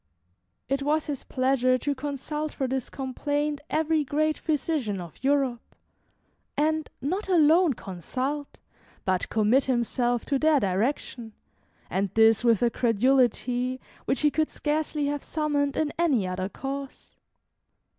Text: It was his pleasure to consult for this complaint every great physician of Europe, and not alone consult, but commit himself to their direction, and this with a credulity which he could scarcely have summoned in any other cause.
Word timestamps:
It 0.67 0.81
was 0.81 1.05
his 1.05 1.23
pleasure 1.23 1.77
to 1.77 1.93
consult 1.93 2.51
for 2.53 2.67
this 2.67 2.89
complaint 2.89 3.61
every 3.69 4.03
great 4.03 4.35
physician 4.35 4.99
of 4.99 5.23
Europe, 5.23 5.75
and 6.57 6.89
not 7.03 7.29
alone 7.29 7.75
consult, 7.75 8.57
but 9.05 9.29
commit 9.29 9.65
himself 9.65 10.25
to 10.25 10.39
their 10.39 10.59
direction, 10.59 11.33
and 11.87 12.09
this 12.15 12.43
with 12.43 12.63
a 12.63 12.71
credulity 12.71 13.79
which 14.05 14.21
he 14.21 14.31
could 14.31 14.49
scarcely 14.49 15.05
have 15.05 15.21
summoned 15.21 15.77
in 15.77 15.93
any 15.99 16.27
other 16.27 16.49
cause. 16.49 17.15